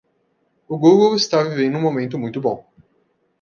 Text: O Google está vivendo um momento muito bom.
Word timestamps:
O 0.67 0.79
Google 0.79 1.13
está 1.15 1.43
vivendo 1.43 1.77
um 1.77 1.81
momento 1.83 2.17
muito 2.17 2.41
bom. 2.41 2.65